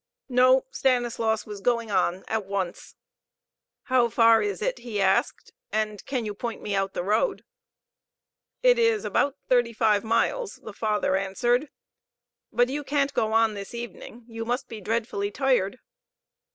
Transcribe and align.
No, 0.29 0.65
Stanislaus 0.71 1.45
was 1.45 1.61
going 1.61 1.91
on 1.91 2.23
at 2.27 2.47
once. 2.47 2.95
"How 3.83 4.09
far 4.09 4.41
is 4.41 4.59
it?" 4.59 4.79
he 4.79 4.99
asked. 4.99 5.53
"And 5.71 6.03
can 6.07 6.25
you 6.25 6.33
point 6.33 6.59
me 6.59 6.73
out 6.73 6.95
the 6.95 7.03
road?" 7.03 7.43
"It 8.63 8.79
is 8.79 9.05
about 9.05 9.35
thirty 9.47 9.73
five 9.73 10.03
miles," 10.03 10.55
the 10.55 10.73
Father 10.73 11.15
answered. 11.15 11.69
"But 12.51 12.69
you 12.69 12.83
can't 12.83 13.13
go 13.13 13.31
on 13.31 13.53
this 13.53 13.75
evening. 13.75 14.25
You 14.27 14.43
must 14.43 14.67
be 14.67 14.81
dreadfully 14.81 15.29
tired." 15.29 15.77